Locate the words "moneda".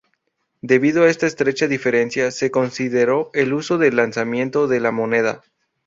4.91-5.43